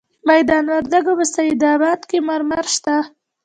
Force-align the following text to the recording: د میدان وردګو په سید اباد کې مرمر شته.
د 0.03 0.03
میدان 0.29 0.63
وردګو 0.73 1.13
په 1.19 1.25
سید 1.35 1.61
اباد 1.73 1.99
کې 2.09 2.17
مرمر 2.29 2.65
شته. 2.75 2.95